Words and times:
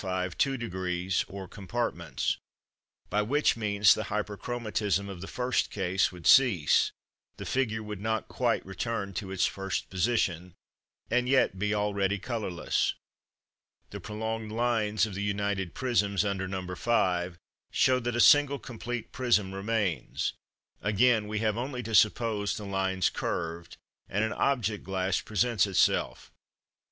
5 0.03 0.35
two 0.35 0.57
degrees 0.57 1.23
or 1.27 1.47
compartments; 1.47 2.37
by 3.11 3.21
which 3.21 3.55
means 3.55 3.93
the 3.93 4.05
Hyperchromatism 4.05 5.07
of 5.07 5.21
the 5.21 5.27
first 5.27 5.69
case 5.69 6.11
would 6.11 6.25
cease, 6.25 6.91
the 7.37 7.45
figure 7.45 7.83
would 7.83 8.01
not 8.01 8.27
quite 8.27 8.65
return 8.65 9.13
to 9.13 9.29
its 9.29 9.45
first 9.45 9.91
position, 9.91 10.55
and 11.11 11.29
yet 11.29 11.59
be 11.59 11.75
already 11.75 12.17
colourless. 12.17 12.95
The 13.91 13.99
prolonged 13.99 14.51
lines 14.51 15.05
of 15.05 15.13
the 15.13 15.21
united 15.21 15.75
prisms, 15.75 16.25
under 16.25 16.47
No. 16.47 16.65
5, 16.73 17.37
show 17.71 17.99
that 17.99 18.15
a 18.15 18.19
single 18.19 18.57
complete 18.57 19.11
prism 19.11 19.53
remains: 19.53 20.33
again, 20.81 21.27
we 21.27 21.37
have 21.41 21.57
only 21.57 21.83
to 21.83 21.93
suppose 21.93 22.57
the 22.57 22.65
lines 22.65 23.11
curved, 23.11 23.77
and 24.09 24.23
an 24.23 24.33
object 24.33 24.83
glass 24.83 25.21
presents 25.21 25.67
itself. 25.67 26.31